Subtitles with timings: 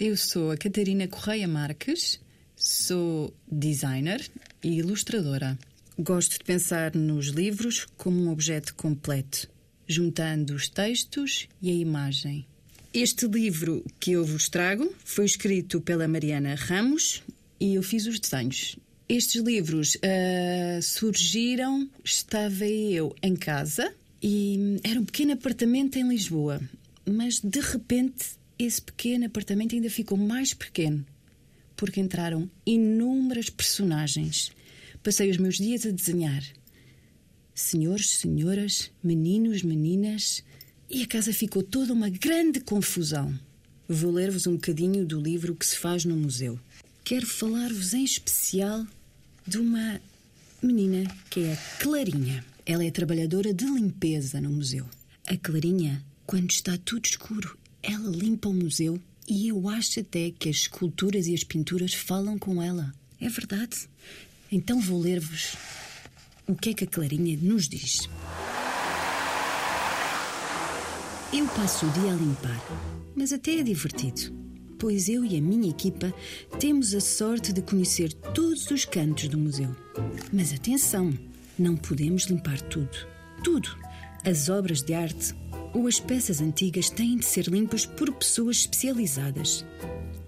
[0.00, 2.18] Eu sou a Catarina Correia Marques,
[2.56, 4.26] sou designer
[4.64, 5.58] e ilustradora.
[5.98, 9.46] Gosto de pensar nos livros como um objeto completo,
[9.86, 12.46] juntando os textos e a imagem.
[12.94, 17.22] Este livro que eu vos trago foi escrito pela Mariana Ramos
[17.60, 18.76] e eu fiz os desenhos.
[19.06, 23.92] Estes livros uh, surgiram, estava eu em casa
[24.22, 26.58] e era um pequeno apartamento em Lisboa,
[27.04, 31.04] mas de repente esse pequeno apartamento ainda ficou mais pequeno
[31.80, 34.52] porque entraram inúmeras personagens.
[35.02, 36.44] Passei os meus dias a desenhar.
[37.54, 40.44] Senhores, senhoras, meninos, meninas,
[40.90, 43.34] e a casa ficou toda uma grande confusão.
[43.88, 46.60] Vou ler-vos um bocadinho do livro que se faz no museu.
[47.02, 48.86] Quero falar-vos em especial
[49.46, 50.02] de uma
[50.62, 52.44] menina que é a Clarinha.
[52.66, 54.86] Ela é trabalhadora de limpeza no museu.
[55.26, 60.48] A Clarinha, quando está tudo escuro, ela limpa o museu e eu acho até que
[60.48, 62.92] as esculturas e as pinturas falam com ela.
[63.20, 63.88] É verdade.
[64.50, 65.54] Então vou ler-vos
[66.46, 68.08] o que é que a Clarinha nos diz.
[71.32, 72.60] Eu passo o dia a limpar,
[73.14, 74.32] mas até é divertido,
[74.76, 76.12] pois eu e a minha equipa
[76.58, 79.74] temos a sorte de conhecer todos os cantos do museu.
[80.32, 81.16] Mas atenção,
[81.56, 83.06] não podemos limpar tudo.
[83.44, 83.68] Tudo.
[84.24, 85.34] As obras de arte
[85.72, 89.64] ou as peças antigas têm de ser limpas por pessoas especializadas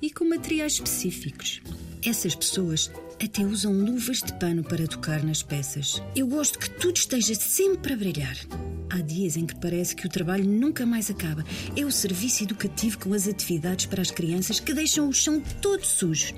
[0.00, 1.60] e com materiais específicos.
[2.04, 2.90] Essas pessoas
[3.22, 6.02] até usam luvas de pano para tocar nas peças.
[6.14, 8.36] Eu gosto que tudo esteja sempre a brilhar.
[8.88, 11.44] Há dias em que parece que o trabalho nunca mais acaba.
[11.76, 15.84] É o serviço educativo com as atividades para as crianças que deixam o chão todo
[15.84, 16.34] sujo.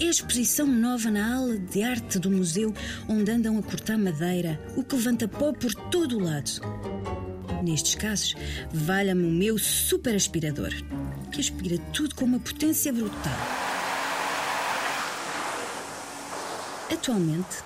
[0.00, 2.74] É a exposição nova na aula de arte do museu,
[3.08, 6.60] onde andam a cortar madeira, o que levanta pó por todo o lado.
[7.62, 8.34] Nestes casos,
[8.72, 10.70] valha-me o meu super aspirador,
[11.30, 13.38] que aspira tudo com uma potência brutal.
[16.92, 17.62] Atualmente,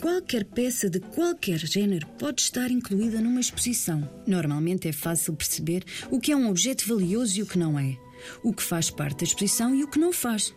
[0.00, 4.08] qualquer peça de qualquer género pode estar incluída numa exposição.
[4.26, 7.98] Normalmente é fácil perceber o que é um objeto valioso e o que não é,
[8.42, 10.54] o que faz parte da exposição e o que não faz.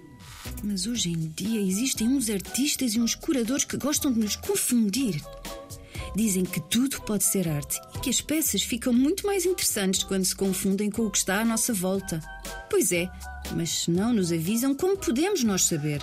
[0.64, 5.22] Mas hoje em dia existem uns artistas e uns curadores que gostam de nos confundir.
[6.16, 10.26] Dizem que tudo pode ser arte e que as peças ficam muito mais interessantes quando
[10.26, 12.20] se confundem com o que está à nossa volta.
[12.70, 13.10] Pois é,
[13.56, 16.02] mas não nos avisam como podemos nós saber.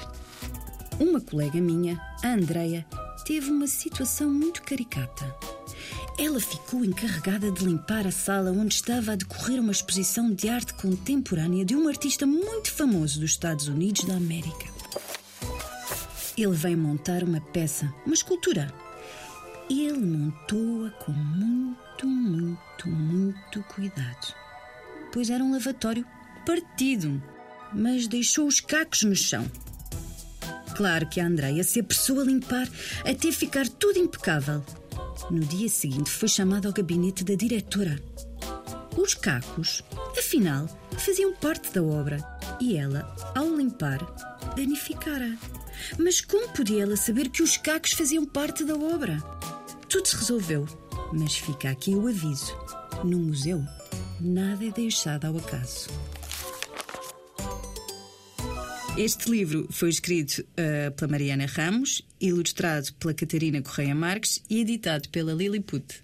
[1.01, 2.87] Uma colega minha, a Andreia,
[3.25, 5.35] teve uma situação muito caricata.
[6.17, 10.73] Ela ficou encarregada de limpar a sala onde estava a decorrer uma exposição de arte
[10.75, 14.73] contemporânea de um artista muito famoso dos Estados Unidos da América.
[16.37, 18.73] Ele veio montar uma peça, uma escultura,
[19.71, 24.35] ele montou-a com muito, muito, muito cuidado.
[25.13, 26.05] Pois era um lavatório
[26.45, 27.23] partido,
[27.73, 29.51] mas deixou os cacos no chão.
[30.77, 32.69] Claro que a Andreia se apressou a limpar
[33.05, 34.63] até ficar tudo impecável.
[35.31, 37.99] No dia seguinte foi chamada ao gabinete da diretora.
[38.97, 39.83] Os cacos,
[40.19, 42.19] afinal, faziam parte da obra
[42.61, 43.99] e ela, ao limpar,
[44.57, 45.37] danificara.
[45.99, 49.19] Mas como podia ela saber que os cacos faziam parte da obra?
[49.95, 50.67] Tudo se resolveu,
[51.13, 52.53] mas fica aqui o aviso:
[53.05, 53.65] no museu,
[54.21, 55.89] nada é deixado ao acaso.
[58.99, 65.09] Este livro foi escrito uh, pela Mariana Ramos, ilustrado pela Catarina Correia Marques e editado
[65.11, 66.03] pela Lilliput.